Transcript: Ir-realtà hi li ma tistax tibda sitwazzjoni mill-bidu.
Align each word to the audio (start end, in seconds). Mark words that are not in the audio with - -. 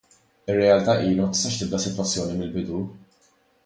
Ir-realtà 0.53 0.95
hi 1.01 1.05
li 1.09 1.19
ma 1.19 1.29
tistax 1.35 1.61
tibda 1.61 1.83
sitwazzjoni 1.85 2.43
mill-bidu. 2.43 2.85